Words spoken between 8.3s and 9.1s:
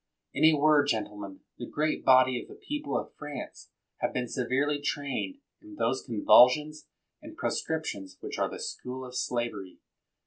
are the school